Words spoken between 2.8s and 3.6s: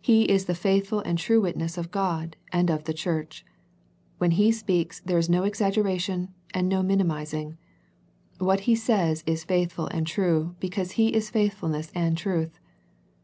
the Church.